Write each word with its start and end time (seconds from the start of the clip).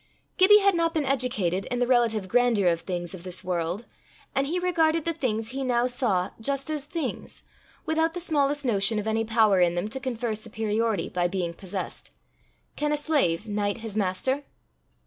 Gibbie 0.37 0.61
had 0.61 0.73
not 0.73 0.95
been 0.95 1.05
educated 1.05 1.65
in 1.65 1.77
the 1.77 1.85
relative 1.85 2.27
grandeur 2.27 2.67
of 2.69 2.81
things 2.81 3.13
of 3.13 3.21
this 3.21 3.43
world, 3.43 3.85
and 4.33 4.47
he 4.47 4.57
regarded 4.57 5.05
the 5.05 5.13
things 5.13 5.49
he 5.51 5.63
now 5.63 5.85
saw 5.85 6.31
just 6.39 6.71
as 6.71 6.85
things, 6.85 7.43
without 7.85 8.13
the 8.13 8.19
smallest 8.19 8.65
notion 8.65 8.97
of 8.97 9.05
any 9.05 9.23
power 9.23 9.59
in 9.61 9.75
them 9.75 9.87
to 9.89 9.99
confer 9.99 10.33
superiority 10.33 11.07
by 11.07 11.27
being 11.27 11.53
possessed: 11.53 12.09
can 12.75 12.91
a 12.91 12.97
slave 12.97 13.45
knight 13.47 13.81
his 13.81 13.95
master? 13.95 14.43